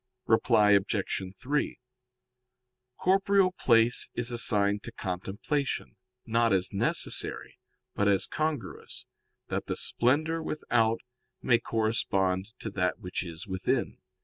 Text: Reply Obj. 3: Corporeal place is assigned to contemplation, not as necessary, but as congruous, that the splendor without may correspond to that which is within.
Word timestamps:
Reply 0.25 0.71
Obj. 0.71 1.21
3: 1.39 1.79
Corporeal 2.99 3.51
place 3.51 4.09
is 4.15 4.31
assigned 4.31 4.81
to 4.81 4.91
contemplation, 4.91 5.95
not 6.25 6.51
as 6.51 6.73
necessary, 6.73 7.59
but 7.93 8.07
as 8.07 8.25
congruous, 8.25 9.05
that 9.49 9.67
the 9.67 9.75
splendor 9.75 10.41
without 10.41 11.01
may 11.43 11.59
correspond 11.59 12.47
to 12.61 12.71
that 12.71 12.97
which 12.97 13.23
is 13.23 13.45
within. 13.45 13.99